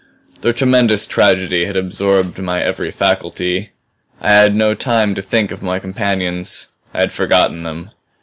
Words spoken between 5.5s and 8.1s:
of my companions; I had forgotten them.